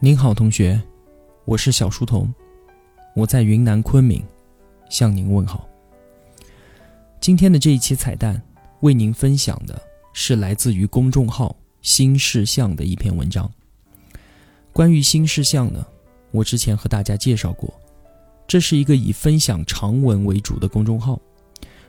[0.00, 0.80] 您好，同学，
[1.44, 2.32] 我是小书童，
[3.16, 4.24] 我在云南昆明
[4.88, 5.68] 向您问好。
[7.20, 8.40] 今天的这一期彩蛋
[8.78, 9.76] 为您分享的
[10.12, 13.50] 是来自于公众号“新事项”的一篇文章。
[14.72, 15.84] 关于新事项呢，
[16.30, 17.74] 我之前和大家介绍过，
[18.46, 21.20] 这是一个以分享长文为主的公众号，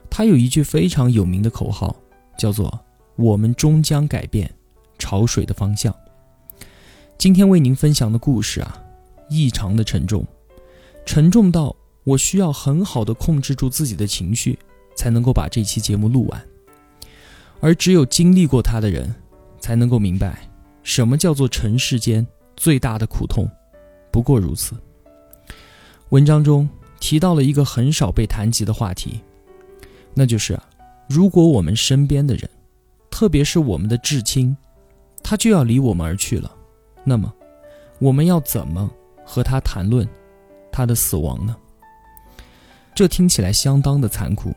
[0.10, 1.96] 它有一句非常有名的口号，
[2.40, 2.84] 叫做
[3.18, 4.52] “我们终将改变
[4.98, 5.96] 潮水的方向”。
[7.20, 8.82] 今天为您分享的故事啊，
[9.30, 10.26] 异常的沉重，
[11.06, 14.58] 沉重到我需要很好的控制住自己的情绪，
[14.96, 16.48] 才能够把这期节目录完。
[17.60, 19.14] 而只有经历过它的人，
[19.60, 20.50] 才能够明白，
[20.82, 23.52] 什么叫做尘世间最大的苦痛，
[24.14, 24.78] 不过如此。
[26.12, 26.70] 文章中
[27.02, 29.20] 提到了一个很少被谈及的话题，
[30.14, 30.58] 那就是，
[31.10, 32.50] 如果我们身边的人，
[33.12, 34.56] 特别是我们的至亲，
[35.22, 36.56] 他就要离我们而去了。
[37.04, 37.34] 那么，
[38.00, 38.90] 我们要怎么
[39.26, 40.08] 和他谈论
[40.72, 41.56] 他的死亡呢？
[42.94, 44.54] 这听起来相当的残酷，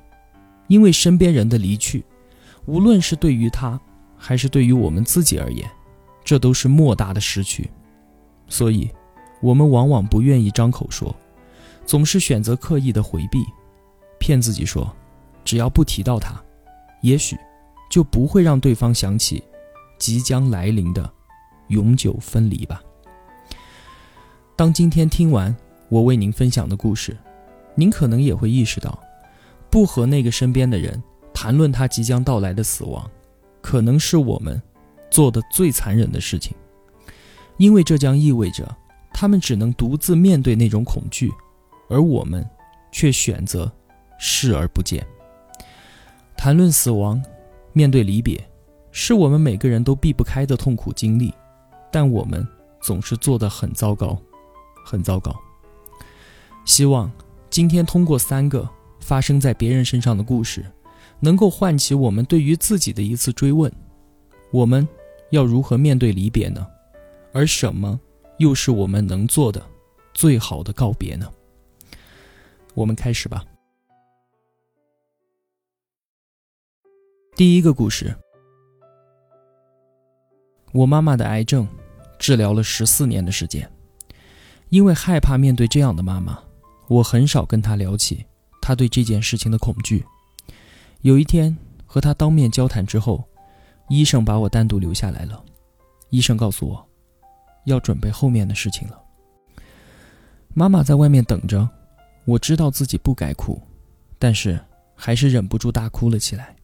[0.67, 2.05] 因为身边人的离去，
[2.67, 3.81] 无论是对于他，
[4.17, 5.69] 还是对于我们自己而言，
[6.25, 7.71] 这都是莫大的失去。
[8.49, 8.91] 所以，
[9.41, 11.15] 我们往往不愿意张口说，
[11.87, 13.45] 总是选择刻意的回避，
[14.19, 14.93] 骗自己说，
[15.45, 16.35] 只要不提到他，
[17.03, 17.37] 也许
[17.91, 19.43] 就不会让对方想起
[19.99, 21.13] 即将来临的。
[21.73, 22.81] 永久分离吧。
[24.55, 25.55] 当今天听完
[25.89, 27.17] 我为您分享的故事，
[27.75, 28.97] 您可能也会意识到，
[29.71, 31.03] 不和那个身边的人
[31.35, 33.11] 谈论他即将到来的死亡，
[33.61, 34.63] 可能是我们
[35.11, 36.55] 做的最残忍的事情，
[37.57, 38.69] 因为这将意味着
[39.13, 41.33] 他们只能独自面对那种恐惧，
[41.89, 42.47] 而我们
[42.93, 43.71] 却选择
[44.19, 45.05] 视而不见。
[46.37, 47.23] 谈论死亡，
[47.73, 48.39] 面对离别，
[48.91, 51.33] 是我们每个人都避不开的痛苦经历。
[51.93, 52.47] 但我们
[52.81, 54.19] 总是做得很糟糕，
[54.85, 55.33] 很糟糕。
[56.65, 57.13] 希望
[57.51, 60.65] 今天通过三个发生在别人身上的故事，
[61.21, 63.71] 能够唤起我们对于自己的一次追问：
[64.51, 64.89] 我们
[65.31, 66.67] 要如何面对离别呢？
[67.35, 68.01] 而什么
[68.39, 69.63] 又是我们能做的
[70.15, 71.31] 最好的告别呢？
[72.75, 73.45] 我们开始吧。
[77.37, 78.17] 第一个故事，
[80.73, 81.69] 我妈妈的癌症。
[82.23, 83.69] 治疗了十四年的时间，
[84.69, 86.39] 因为害怕面对这样的妈妈，
[86.87, 88.25] 我很少跟她聊起
[88.61, 90.05] 她对这件事情的恐惧。
[91.01, 93.25] 有一天和她当面交谈之后，
[93.89, 95.43] 医生把我单独留下来了。
[96.11, 96.89] 医生告诉我，
[97.65, 99.03] 要准备后面的事情了。
[100.55, 101.69] 妈妈在外面等着，
[102.25, 103.61] 我知道自己不该哭，
[104.21, 104.61] 但是
[104.95, 106.55] 还是忍不住大哭了起来。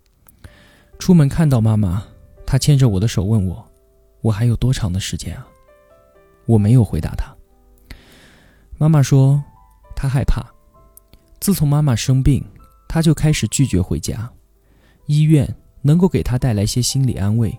[1.00, 2.06] 出门看到妈妈，
[2.46, 3.68] 她牵着我的手问我。
[4.20, 5.47] 我还有多长的时间啊？
[6.48, 7.36] 我没有回答他。
[8.78, 9.42] 妈妈说，
[9.94, 10.42] 她害怕。
[11.40, 12.42] 自从妈妈生病，
[12.88, 14.30] 她就开始拒绝回家。
[15.06, 15.46] 医院
[15.82, 17.56] 能够给她带来些心理安慰，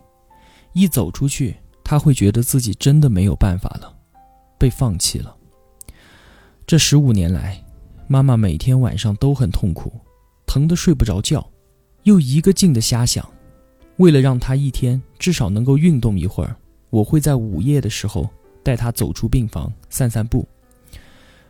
[0.74, 3.96] 一走出去，她会觉得自己真的没有办法了，
[4.58, 5.36] 被放弃了。
[6.66, 7.64] 这十五年来，
[8.08, 9.94] 妈妈每天晚上都很痛苦，
[10.48, 11.48] 疼得睡不着觉，
[12.04, 13.28] 又一个劲的瞎想。
[13.98, 16.56] 为了让他一天至少能够运动一会儿，
[16.90, 18.30] 我会在午夜的时候
[18.64, 20.48] 带他走出病房散散步。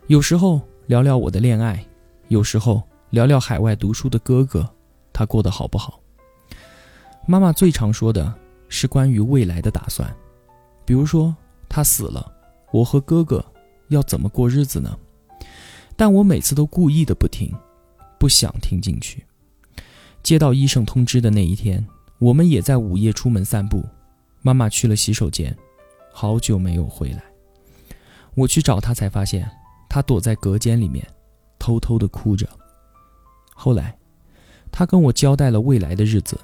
[0.08, 1.86] 有时候聊聊我的恋爱，
[2.28, 4.68] 有时候聊聊海外读书的哥哥，
[5.12, 6.00] 他过得好不好？
[7.28, 8.34] 妈妈最常说的
[8.68, 10.14] 是关于未来的打算，
[10.86, 11.36] 比如说
[11.68, 12.31] 他死了，
[12.72, 13.44] 我和哥哥
[13.90, 14.97] 要怎么过日子呢？
[15.96, 17.53] 但我每次都故意的不听，
[18.18, 19.24] 不想听进去。
[20.24, 21.86] 接到医生通知的那一天。
[22.20, 23.81] 我们也在午夜出门散步，
[24.41, 25.58] 妈妈去了洗手间，
[26.19, 27.24] 好久没有回来。
[28.35, 29.50] 我去找他，才发现
[29.88, 31.07] 他躲在隔间里面，
[31.57, 32.46] 偷偷的哭着。
[33.56, 33.97] 后来，
[34.69, 36.38] 他跟我交代了未来的日子。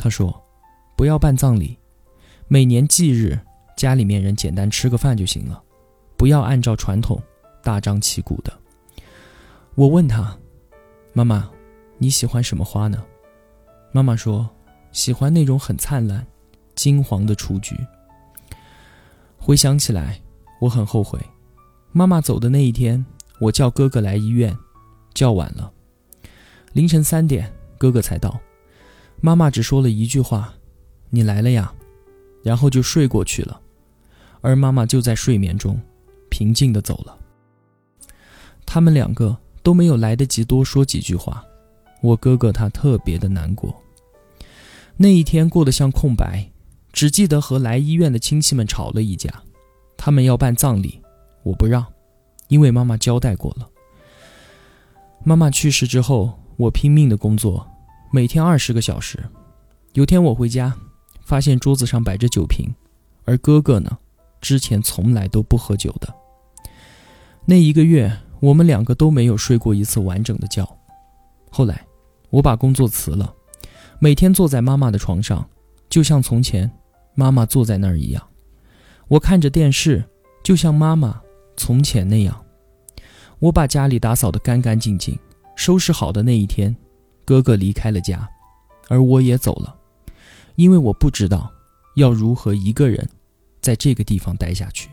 [0.00, 0.34] 他说
[0.98, 1.78] ：“不要办葬礼，
[2.48, 3.38] 每年忌日，
[3.76, 5.62] 家里面人简单吃个饭就行了，
[6.16, 7.22] 不要按照传统
[7.62, 8.52] 大张旗鼓的。”
[9.78, 10.36] 我问他
[11.14, 11.48] ：“妈妈，
[11.98, 13.04] 你喜欢什么花呢？”
[13.94, 14.50] 妈妈说。
[14.90, 16.26] 喜欢那种很灿烂、
[16.74, 17.76] 金黄的雏菊。
[19.46, 20.18] 回想起来，
[20.58, 21.20] 我很后悔。
[21.92, 23.04] 妈妈走的那一天，
[23.38, 24.56] 我叫哥哥来医院，
[25.12, 25.70] 叫晚了。
[26.72, 28.40] 凌晨三点，哥哥才到。
[29.20, 30.54] 妈妈只说了一句话
[31.12, 31.70] ：“你来了呀。”
[32.42, 33.60] 然后就睡过去了。
[34.40, 35.78] 而妈妈就在睡眠中，
[36.30, 37.14] 平静的走了。
[38.64, 41.44] 他们两个都没有来得及多说几句话。
[42.00, 43.78] 我哥哥他特别的难过。
[44.96, 46.50] 那一天过得像空白，
[46.94, 49.42] 只记得和来医院的亲戚们吵了一架，
[49.96, 51.02] 他们要办葬礼，
[51.42, 51.84] 我不让，
[52.46, 53.68] 因为妈妈交代过了。
[55.24, 57.66] 妈妈去世之后，我拼命的工作，
[58.12, 59.18] 每天二十个小时。
[59.94, 60.72] 有天我回家，
[61.24, 62.72] 发现桌子上摆着酒瓶，
[63.24, 63.98] 而哥哥呢，
[64.40, 66.14] 之前从来都不喝酒的。
[67.44, 70.64] 那一个月，我们两个都没有睡过一次完整的觉。
[71.50, 71.84] 后来，
[72.30, 73.34] 我把工作辞了，
[73.98, 75.44] 每天坐在妈妈的床上，
[75.88, 76.70] 就像从前
[77.14, 78.22] 妈妈坐在那儿一样。
[79.08, 80.04] 我看着电视，
[80.42, 81.20] 就像妈妈
[81.56, 82.44] 从前那样。
[83.38, 85.18] 我把家里打扫得干干净净，
[85.56, 86.74] 收拾好的那一天，
[87.24, 88.26] 哥哥离开了家，
[88.88, 89.74] 而我也走了，
[90.56, 91.52] 因为我不知道
[91.96, 93.06] 要如何一个人
[93.60, 94.88] 在这个地方待下去。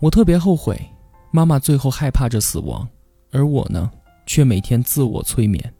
[0.00, 0.80] 我特别后悔，
[1.30, 2.88] 妈妈最后害怕着死亡，
[3.30, 3.90] 而我呢，
[4.26, 5.74] 却每天自我催眠，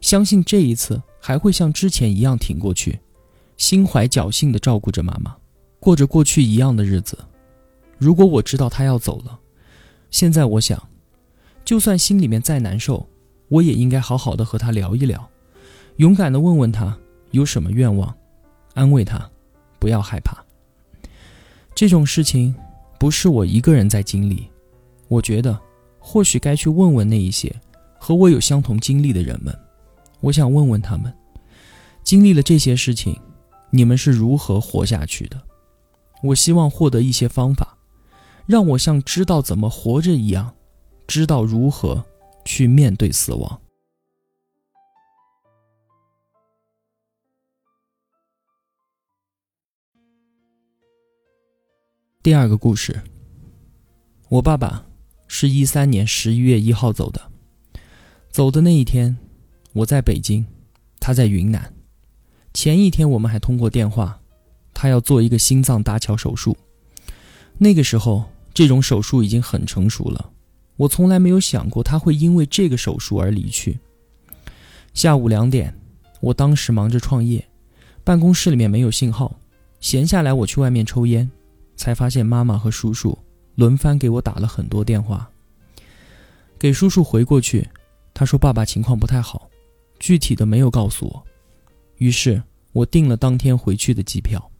[0.00, 3.00] 相信这一次还会像之前一样挺过去，
[3.62, 5.36] 心怀侥幸地照顾着妈妈。
[5.78, 7.16] 过着过去一样的日子。
[7.96, 9.38] 如果我知道他要走了，
[10.10, 10.82] 现在我想，
[11.64, 13.08] 就算心里面再难受，
[13.46, 15.30] 我也应该好好的和他聊一聊，
[15.98, 16.98] 勇敢的问问他
[17.30, 18.12] 有什么愿望，
[18.74, 19.30] 安慰他，
[19.78, 20.44] 不要害怕。
[21.72, 22.52] 这种事情
[22.98, 24.48] 不是我一个人在经历，
[25.06, 25.56] 我觉得
[26.00, 27.54] 或许该去问问那一些
[27.96, 29.56] 和我有相同经历的人们。
[30.18, 31.14] 我想问问他们，
[32.02, 33.16] 经历了这些事情，
[33.74, 35.42] 你们是如何活下去的？
[36.22, 37.78] 我希望获得一些方法，
[38.46, 40.54] 让我像知道怎么活着一样，
[41.06, 42.04] 知道如何
[42.44, 43.60] 去面对死亡。
[52.22, 53.02] 第二个故事，
[54.28, 54.86] 我爸爸
[55.26, 57.32] 是一三年十一月一号走的，
[58.30, 59.16] 走的那一天，
[59.72, 60.44] 我在北京，
[61.00, 61.74] 他在云南，
[62.54, 64.18] 前一天我们还通过电话。
[64.74, 66.56] 他要做一个心脏搭桥手术，
[67.58, 70.30] 那个时候这种手术已经很成熟了。
[70.76, 73.78] 我从来没有想过他会因为这个手术而离去。
[74.94, 75.72] 下午两点，
[76.20, 77.46] 我当时忙着创业，
[78.02, 79.38] 办公室里面没有信号，
[79.78, 81.30] 闲下来我去外面抽烟，
[81.76, 83.16] 才发现妈妈和叔叔
[83.54, 85.30] 轮番给我打了很多电话。
[86.58, 87.68] 给叔叔回过去，
[88.14, 89.48] 他说爸爸情况不太好，
[90.00, 91.24] 具体的没有告诉我。
[92.02, 94.50] 于是我订了当天回去的机票。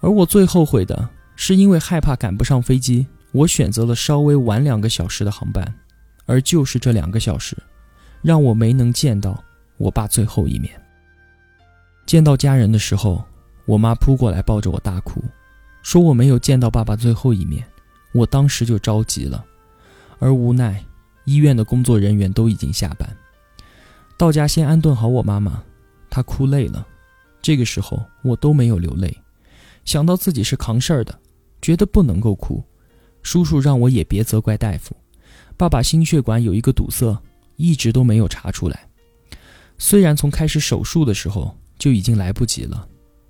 [0.00, 5.72] 而我最后悔的是，因为害怕赶不上飞机，我选择了稍微晚两个小时的航班，
[6.24, 7.56] 而就是这两个小时，
[8.22, 9.40] 让我没能见到
[9.76, 10.72] 我爸最后一面。
[12.06, 13.24] 见到家人的时候，
[13.64, 15.22] 我妈扑过来抱着我大哭，
[15.84, 17.64] 说我没有见到爸爸最后一面。
[18.12, 19.44] 我当时就着急了，
[20.18, 20.84] 而无奈
[21.24, 23.08] 医院的工作人员都已经下班。
[24.16, 25.62] 到家先安顿好我妈妈，
[26.16, 26.86] 他哭累了，
[27.42, 29.14] 这个时候我都没有流泪。
[29.84, 31.20] 想到自己是扛事儿的，
[31.60, 32.64] 觉得不能够哭。
[33.22, 34.96] 叔叔让我也别责怪大夫。
[35.58, 37.14] 爸爸心血管有一个堵塞，
[37.56, 38.88] 一直都没有查出来。
[39.76, 42.88] 虽然从开始手术的时候就已经来不及了，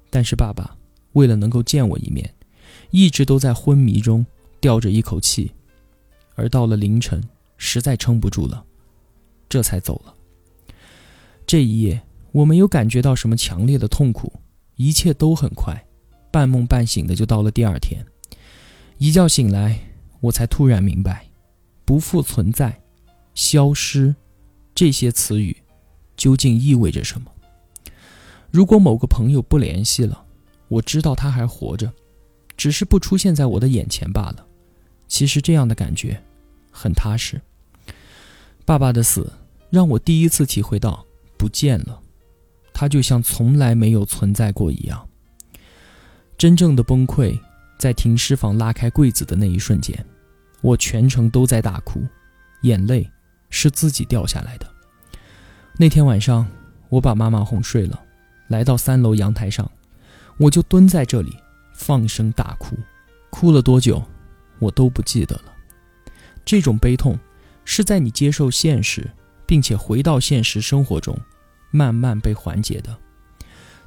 [0.09, 0.77] 但是爸爸
[1.15, 2.33] 为了能够见我一面，
[2.93, 4.25] 一直都在昏迷中
[4.61, 5.51] 吊着一口气，
[6.37, 7.21] 而到了凌晨，
[7.57, 8.65] 实在撑不住了，
[9.49, 10.15] 这才走了。
[11.45, 12.01] 这一夜
[12.37, 14.31] 我没有感觉到什么强烈的痛苦，
[14.75, 15.75] 一切都很快。
[16.31, 18.05] 半梦半醒的就到了第二天，
[18.99, 19.81] 一觉醒来，
[20.21, 21.27] 我才突然明白，
[21.87, 22.79] 不复存在、
[23.33, 24.15] 消失
[24.75, 25.57] 这些词语
[26.15, 27.33] 究竟意味着什么。
[28.51, 30.23] 如果某个朋友不联系了，
[30.69, 31.91] 我知道他还活着，
[32.55, 34.47] 只是不出现在我的眼前罢了。
[35.09, 36.23] 其实这样的感觉
[36.71, 37.41] 很踏实。
[38.67, 39.33] 爸爸的死
[39.71, 41.03] 让我第一次体会到
[41.39, 41.99] 不见了，
[42.79, 45.09] 他就像从来没有存在过一样。
[46.37, 47.41] 真正的崩溃，
[47.79, 50.05] 在停尸房拉开柜子的那一瞬间，
[50.61, 52.05] 我全程都在大哭，
[52.65, 53.11] 眼泪
[53.49, 54.71] 是自己掉下来的。
[55.79, 56.47] 那天晚上，
[56.91, 57.99] 我把妈妈哄睡了，
[58.49, 59.71] 来到三楼阳台上，
[60.37, 61.35] 我就蹲在这里
[61.73, 62.77] 放声大哭，
[63.31, 64.05] 哭了多久，
[64.59, 65.45] 我都不记得了。
[66.45, 67.19] 这种悲痛，
[67.65, 69.11] 是在你接受现实，
[69.47, 71.19] 并且回到现实生活中，
[71.77, 72.97] 慢慢被缓解的。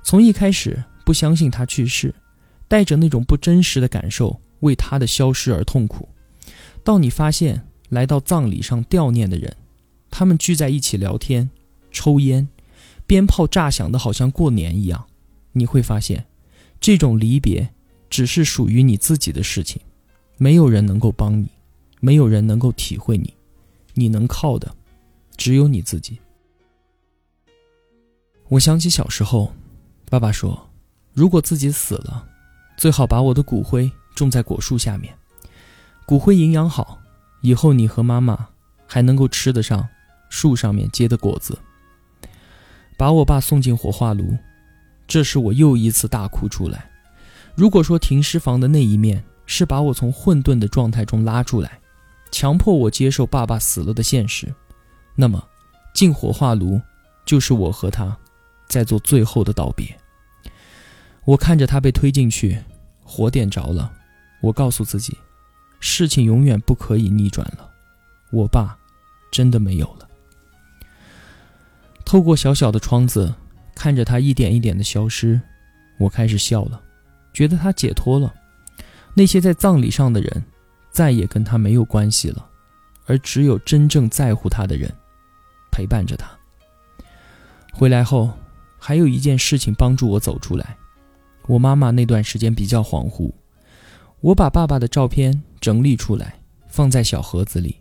[0.03, 2.13] 从一开始不相信他去世。
[2.69, 6.08] 带着那种不真实的感受，为他的消失而痛苦。
[6.84, 9.58] 到你发现来到葬礼上悼念的人，
[10.12, 11.50] 他们聚在一起聊天、
[11.91, 12.48] 抽烟，
[13.08, 15.08] 鞭炮炸响的好像过年一样，
[15.53, 16.27] 你会发现，
[16.79, 17.67] 这种离别
[18.08, 19.81] 只是属于你自己的事情，
[20.38, 21.48] 没有人能够帮你，
[22.00, 23.34] 没有人能够体会你，
[23.96, 24.72] 你能靠的，
[25.36, 26.19] 只有你自己。
[28.50, 29.53] 我想起小时候，
[30.10, 30.70] 爸爸说，
[31.13, 32.25] 如果自己死了。
[32.75, 35.13] 最好把我的骨灰种在果树下面，
[36.06, 36.98] 骨灰营养好，
[37.41, 38.48] 以后你和妈妈
[38.88, 39.86] 还能够吃得上
[40.29, 41.60] 树上面结的果子。
[42.98, 44.36] 把我爸送进火化炉，
[45.06, 46.89] 这是我又一次大哭出来。
[47.53, 51.77] 如果说停尸房的那一面是把我从混沌的状态中拉出来，
[52.32, 54.51] 强迫我接受爸爸死了的现实，
[55.15, 55.46] 那么
[55.94, 56.82] 进火化炉
[57.25, 58.18] 就是我和他
[58.69, 59.85] 在做最后的道别。
[61.25, 62.57] 我看着他被推进去，
[63.03, 63.91] 火点着了，
[64.41, 65.17] 我告诉自己，
[65.79, 67.69] 事情永远不可以逆转了，
[68.31, 68.77] 我爸
[69.31, 70.07] 真的没有了。
[72.05, 73.33] 透过小小的窗子，
[73.75, 75.39] 看着他一点一点的消失，
[75.99, 76.81] 我开始笑了，
[77.33, 78.33] 觉得他解脱了。
[79.13, 80.43] 那些在葬礼上的人，
[80.89, 82.49] 再也跟他没有关系了，
[83.05, 84.91] 而只有真正在乎他的人，
[85.71, 86.27] 陪伴着他。
[87.71, 88.31] 回来后，
[88.79, 90.75] 还有一件事情帮助我走出来。
[91.48, 93.31] 我妈妈那段时间比较恍惚，
[94.21, 97.75] 我把爸爸的照片整理出来，放在小盒子里。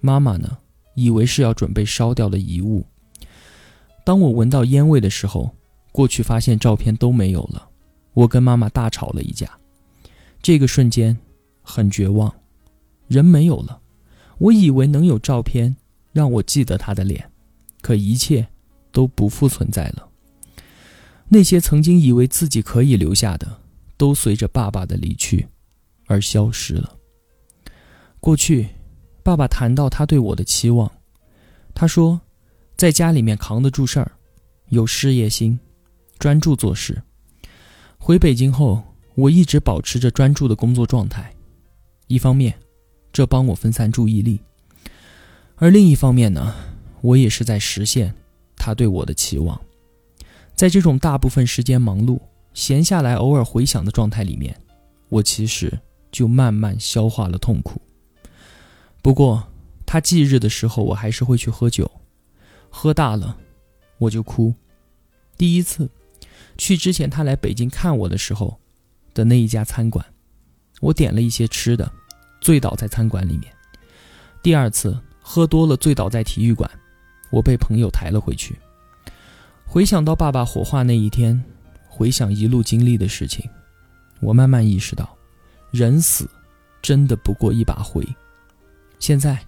[0.00, 0.58] 妈妈呢，
[0.94, 2.84] 以为是要准备烧掉的遗物。
[4.04, 5.54] 当我闻到烟味的时候，
[5.92, 7.68] 过去发现照片都没有了，
[8.14, 9.48] 我跟妈妈大吵了一架。
[10.40, 11.16] 这个瞬间
[11.62, 12.34] 很绝望，
[13.06, 13.78] 人没有了。
[14.38, 15.76] 我以为能有照片
[16.12, 17.30] 让我记得他的脸，
[17.80, 18.44] 可一切
[18.90, 20.08] 都不复存在了。
[21.28, 23.60] 那些曾经以为自己可以留下的，
[23.96, 25.46] 都随着爸爸的离去
[26.06, 26.96] 而消失了。
[28.20, 28.68] 过去，
[29.22, 30.90] 爸爸谈到他对我的期望，
[31.74, 32.20] 他说。
[32.74, 34.10] 在家里面扛得住事儿，
[34.70, 35.56] 有事业心，
[36.18, 37.00] 专注做事。
[37.96, 38.82] 回北京后，
[39.14, 41.32] 我一直保持着专注的工作状态。
[42.08, 42.58] 一方面，
[43.12, 44.36] 这帮我分散注意力；
[45.54, 46.56] 而另一方面呢，
[47.02, 48.12] 我也是在实现
[48.56, 49.60] 他对我的期望。
[50.62, 52.20] 在这种大部分时间忙碌、
[52.54, 54.56] 闲下来偶尔回想的状态里面，
[55.08, 55.76] 我其实
[56.12, 57.82] 就慢慢消化了痛苦。
[59.02, 59.42] 不过，
[59.84, 61.90] 他忌日的时候，我还是会去喝酒。
[62.70, 63.36] 喝大了，
[63.98, 64.54] 我就哭。
[65.36, 65.90] 第一次
[66.56, 68.60] 去之前他来北京看我的时候
[69.14, 70.06] 的那一家餐馆，
[70.80, 71.90] 我点了一些吃的，
[72.40, 73.52] 醉倒在餐馆里面。
[74.44, 76.70] 第二次喝多了醉倒在体育馆，
[77.32, 78.56] 我被朋友抬了回去。
[79.72, 81.42] 回想到爸爸火化那一天，
[81.88, 83.48] 回想一路经历的事情，
[84.20, 85.16] 我慢慢意识到，
[85.70, 86.28] 人死
[86.82, 88.06] 真的不过一把灰。
[88.98, 89.38] 现在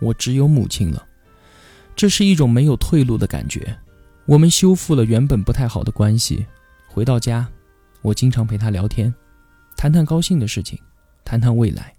[0.00, 1.06] 我只有母亲了。
[1.94, 3.76] 这是一种没有退路的感觉。
[4.24, 6.46] 我们修复了原本不太好的关系，
[6.88, 7.46] 回到家，
[8.00, 9.14] 我经常陪他聊天，
[9.76, 10.78] 谈谈高兴的事情，
[11.22, 11.94] 谈谈未来。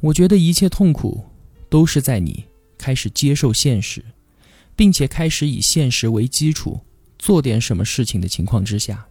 [0.00, 1.24] 我觉得一切痛苦
[1.70, 2.44] 都是在你
[2.76, 4.04] 开始接受现实，
[4.78, 6.80] 并且开始以现实为基础
[7.18, 9.04] 做点什么事情的情况之下，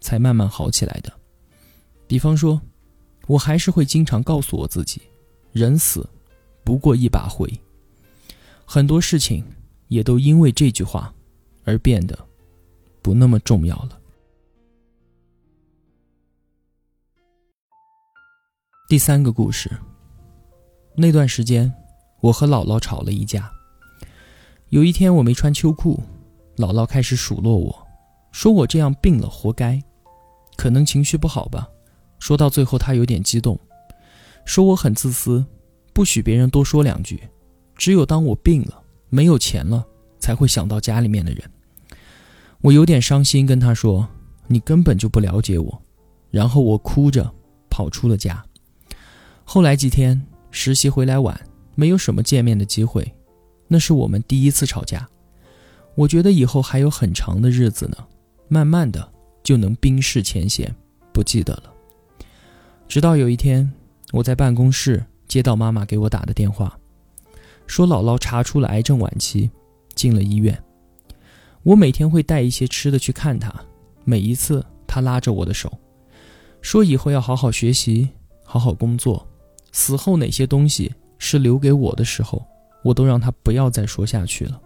[0.00, 1.12] 才慢慢好起来的。
[2.06, 2.60] 比方说，
[3.26, 5.02] 我还是会经常告诉我自己，
[5.50, 6.08] 人死
[6.62, 7.52] 不过一把灰。
[8.64, 9.44] 很多事情
[9.88, 11.12] 也都因为这句话
[11.64, 12.16] 而变得
[13.02, 14.00] 不那么重要了。
[18.88, 19.68] 第三个故事，
[20.94, 21.74] 那段时间
[22.20, 23.52] 我和姥姥吵了一架。
[24.70, 26.02] 有一天我没穿秋裤，
[26.58, 27.86] 姥姥开始数落我，
[28.32, 29.82] 说我这样病了活该，
[30.56, 31.66] 可能情绪不好吧。
[32.18, 33.58] 说到最后，她有点激动，
[34.44, 35.42] 说我很自私，
[35.94, 37.18] 不许别人多说两句。
[37.76, 39.86] 只有当我病了、没有钱了，
[40.18, 41.42] 才会想到家里面的人。
[42.60, 44.06] 我有点伤心，跟他说
[44.48, 45.82] ：“你根本就不了解我。”
[46.30, 47.32] 然后我哭着
[47.70, 48.44] 跑出了家。
[49.44, 50.20] 后来几天
[50.50, 51.40] 实习回来晚，
[51.74, 53.14] 没有什么见面的机会。
[53.68, 55.08] 那是我们第一次吵架。
[55.94, 57.96] 我觉得以后还有很长的日子呢，
[58.48, 60.74] 慢慢的就能冰释前嫌，
[61.12, 61.72] 不记得了。
[62.88, 63.70] 直到有一天，
[64.12, 66.78] 我在办公室接到妈妈给我打的电话。
[67.66, 69.50] 说姥姥查出了癌症晚期，
[69.94, 70.58] 进了医院。
[71.64, 73.52] 我每天会带一些吃的去看她，
[74.04, 75.70] 每一次她拉着我的手，
[76.62, 78.08] 说以后要好好学习，
[78.42, 79.28] 好好工作，
[79.72, 82.42] 死后哪些东西是留给我的时候，
[82.88, 84.58] 我都让他不要再说下去了。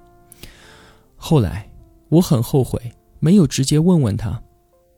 [1.17, 1.69] 后来
[2.09, 2.81] 我很后悔，
[3.19, 4.41] 没有直接问问他，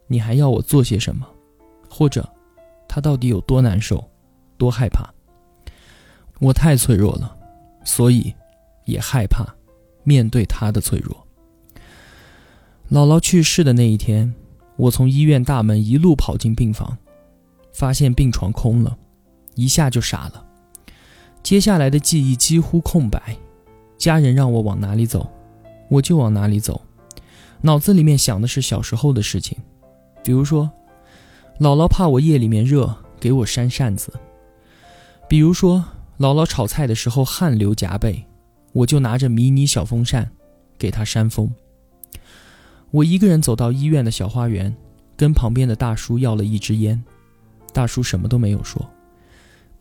[0.08, 1.26] 你还要我做些什么，
[1.88, 2.28] 或者
[2.86, 4.04] 他到底有多难受，
[4.58, 5.08] 多害怕。
[6.38, 7.34] 我太脆弱了。
[7.86, 8.34] 所以，
[8.84, 9.46] 也害怕
[10.04, 11.26] 面对他的脆弱。
[12.90, 14.34] 姥姥去世的那一天，
[14.76, 16.96] 我从医院大门一路跑进病房，
[17.72, 18.96] 发现病床空了，
[19.54, 20.43] 一下就傻了。
[21.44, 23.36] 接下来的记忆几乎空白，
[23.98, 25.30] 家人让我往哪里走，
[25.90, 26.80] 我就往哪里走。
[27.60, 29.58] 脑子里面想的是小时候的事情，
[30.24, 30.70] 比如说，
[31.60, 34.10] 姥姥怕我夜里面热给我扇扇子。
[35.28, 35.84] 比如说，
[36.18, 38.24] 姥姥炒菜的时候汗流浃背，
[38.72, 40.30] 我就拿着迷你小风扇
[40.78, 41.52] 给她扇风。
[42.90, 44.74] 我一个人走到医院的小花园，
[45.14, 47.04] 跟旁边的大叔要了一支烟，
[47.74, 48.82] 大叔什么都没有说。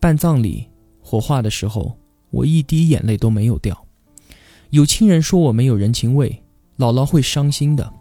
[0.01, 0.67] 办葬礼
[1.03, 1.95] 火化的时候，
[2.31, 3.85] 我一滴眼泪都没有掉。
[4.69, 6.41] 有亲人说我没有人情味，
[6.77, 7.93] 姥姥会伤心的。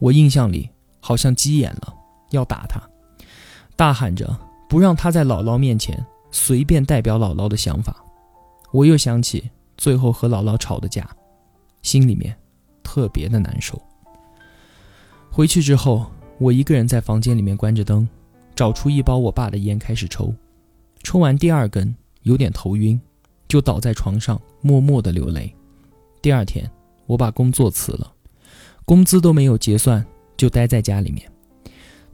[0.00, 0.68] 我印象里
[0.98, 1.94] 好像急眼了，
[2.30, 2.80] 要打他，
[3.76, 4.36] 大喊着
[4.68, 8.02] 不让他在姥姥面前随便代表姥姥的想法。
[8.72, 11.08] 我又想起最后和姥姥吵的架，
[11.82, 12.36] 心里面
[12.82, 13.80] 特别的难受。
[15.30, 18.08] 回去之后，我一个人在房间里面关着灯，
[18.56, 20.34] 找出一包我爸的烟开始抽。
[21.02, 23.00] 抽完第二根，有点头晕，
[23.48, 25.54] 就倒在床上默默的流泪。
[26.22, 26.70] 第二天，
[27.06, 28.12] 我把工作辞了，
[28.84, 30.04] 工资都没有结算，
[30.36, 31.30] 就待在家里面。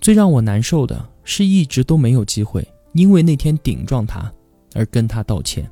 [0.00, 4.32] 最让我难受的是，一直都没有机会，因为那天顶撞他
[4.74, 5.68] 而跟他道歉。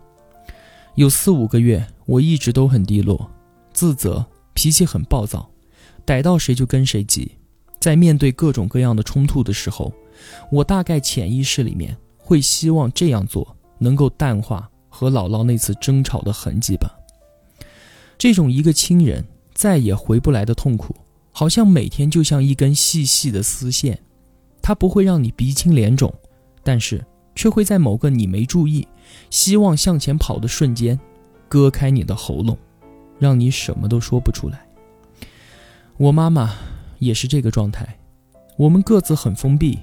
[0.96, 3.30] 有四五个月，我一直都很低落，
[3.72, 5.48] 自责，脾气很暴躁。
[6.04, 7.32] 逮到谁就跟谁急，
[7.80, 9.92] 在面对各种各样的冲突的时候，
[10.50, 16.90] 我大概潜意识里面会希望这样做能够淡化和姥姥那次争吵的痕迹吧。
[18.16, 19.22] 这种一个亲人
[19.52, 20.96] 再也回不来的痛苦，
[21.30, 24.00] 好像每天就像一根细细的丝线，
[24.62, 26.12] 它不会让你鼻青脸肿，
[26.62, 28.88] 但是却会在某个你没注意、
[29.28, 30.98] 希望向前跑的瞬间，
[31.48, 32.56] 割开你的喉咙，
[33.18, 34.66] 让你什么都说不出来。
[35.98, 36.54] 我妈妈
[36.98, 37.98] 也是这个状态，
[38.56, 39.78] 我们各自很封闭，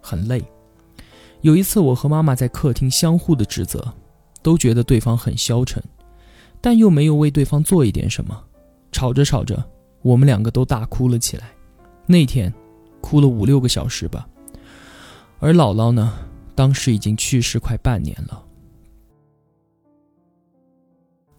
[0.00, 0.42] 很累。
[1.44, 3.92] 有一次，我和妈妈在客厅相互的指责，
[4.40, 5.82] 都觉得对方很消沉，
[6.58, 8.44] 但又没有为对方做一点什么。
[8.90, 9.62] 吵着吵着，
[10.00, 11.52] 我们两个都大哭了起来。
[12.06, 12.50] 那天，
[13.02, 14.26] 哭了五六个小时吧。
[15.38, 16.14] 而姥姥呢，
[16.54, 18.42] 当时已经去世快半年了。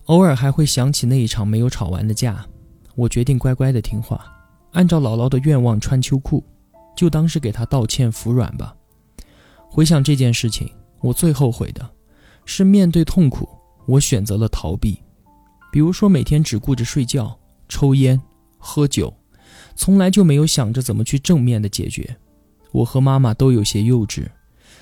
[0.06, 2.46] 偶尔还会想起那一场没有吵完的架。
[2.94, 4.24] 我决定乖乖的听话，
[4.74, 6.44] 按照姥姥的愿望穿秋裤，
[6.96, 8.75] 就当是给她道歉服软吧。
[9.69, 11.89] 回想这件事情，我最后悔的，
[12.45, 13.47] 是面对痛苦，
[13.88, 14.97] 我选择了逃避。
[15.71, 18.21] 比如说每天只顾着睡觉、抽烟、
[18.58, 19.13] 喝酒，
[19.75, 22.15] 从来就没有想着怎么去正面的解决。
[22.71, 24.28] 我和妈妈都有些幼稚，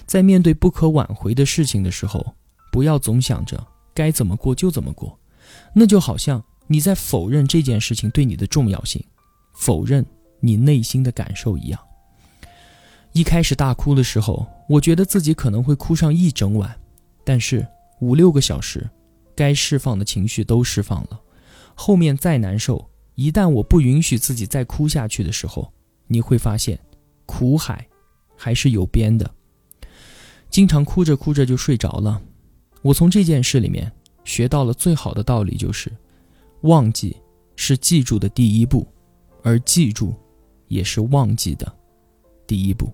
[0.05, 2.35] 在面对不可挽回的事情的时候，
[2.71, 5.19] 不要总想着该怎么过就怎么过，
[5.73, 6.43] 那就好像。
[6.65, 9.03] 你在否认这件事情对你的重要性，
[9.53, 10.03] 否认
[10.39, 11.79] 你内心的感受一样。
[13.13, 16.75] 一开始大哭的时候，我觉得自己可能会哭上一整晚，
[17.23, 17.65] 但是
[17.99, 18.89] 五六个小时，
[19.35, 21.21] 该释放的情绪都释放了。
[21.75, 25.71] 后面再难受，一旦我不允许自己再哭下去的时候，
[26.07, 26.79] 你会发现，
[27.25, 27.87] 苦海
[28.35, 29.29] 还是有边的。
[30.49, 32.21] 经常哭着哭着就睡着了。
[32.81, 33.91] 我从这件事里面
[34.23, 35.91] 学到了最好的道理，就是。
[36.61, 37.15] 忘记
[37.57, 38.87] 是记住的第一步，
[39.43, 40.15] 而记住
[40.69, 41.71] 也是忘记的
[42.47, 42.89] 第一步。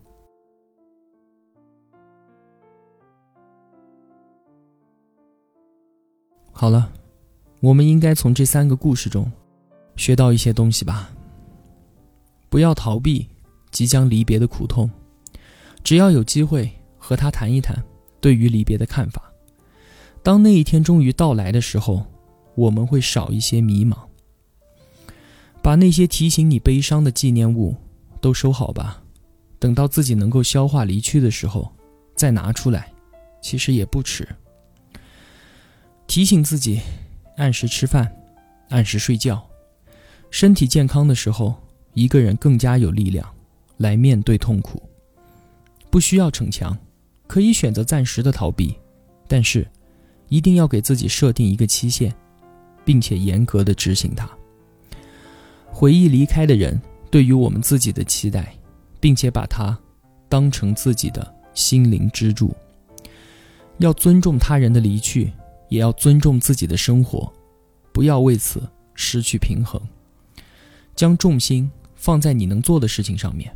[6.60, 6.91] 好了，
[7.62, 9.32] 我们应该从这三个故事中
[9.95, 11.10] 学到一些东西吧。
[12.50, 13.26] 不要逃避
[13.72, 14.91] 即将离别的苦痛，
[15.86, 17.82] 只要有机会和他谈一谈
[18.19, 19.32] 对于离别的看法。
[20.22, 22.06] 当那一天终于到来的时候。
[22.56, 23.95] 我们会少一些迷茫，
[25.62, 27.74] 把那些提醒你悲伤的纪念物
[28.19, 29.02] 都收好吧，
[29.60, 31.72] 等到自己能够消化离去的时候，
[32.15, 32.91] 再拿出来，
[33.41, 34.28] 其实也不迟。
[36.10, 36.82] 提醒自己，
[37.38, 38.12] 按时吃饭，
[38.69, 39.48] 按时睡觉，
[40.32, 41.54] 身体健康的时候，
[41.93, 43.24] 一个人更加有力量
[43.78, 44.82] 来面对痛苦。
[45.91, 46.76] 不需要逞强，
[47.28, 48.76] 可以选择暂时的逃避，
[49.28, 49.67] 但是
[50.30, 52.12] 一定要给自己设定一个期限。
[52.86, 54.28] 并且严格的执行它。
[55.67, 58.52] 回忆离开的人对于我们自己的期待，
[59.00, 59.78] 并且把它
[60.28, 62.52] 当成自己的心灵支柱。
[63.78, 65.32] 要尊重他人的离去，
[65.70, 67.32] 也要尊重自己的生活，
[67.94, 68.62] 不要为此
[68.94, 69.82] 失去平衡。
[70.96, 73.56] 将重心放在你能做的事情上面，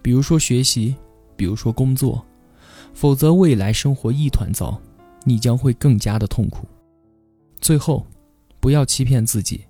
[0.00, 0.96] 比如说学习，
[1.36, 2.24] 比如说工作，
[2.94, 4.80] 否则未来生活一团糟，
[5.24, 6.66] 你将会更加的痛苦。
[7.60, 8.06] 最后。
[8.60, 9.64] 不要欺骗自己，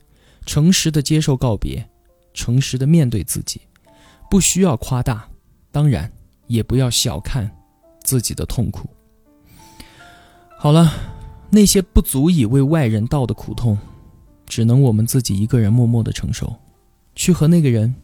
[0.46, 1.86] 诚实的接受告别，
[2.32, 3.60] 诚实的面对自己，
[4.30, 5.28] 不需要夸大，
[5.70, 6.10] 当然
[6.46, 7.54] 也不要小看
[8.02, 8.88] 自己的痛苦。
[10.56, 10.90] 好了，
[11.50, 13.76] 那些不足以为外人道的苦痛，
[14.46, 16.54] 只能我们自己一个人默默的承受，
[17.14, 17.94] 去和那个人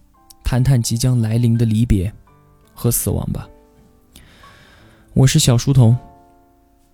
[0.43, 2.13] 谈谈即将来临的离别
[2.73, 3.49] 和死亡吧。
[5.13, 5.97] 我是小书童，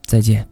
[0.04, 0.46] 再见。